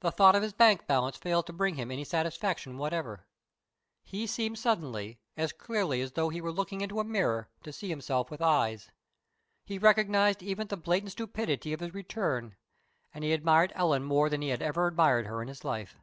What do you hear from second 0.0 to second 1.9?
The thought of his bank balance failed to bring him